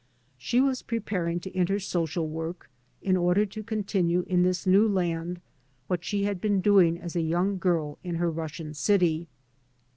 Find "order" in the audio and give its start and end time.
3.15-3.45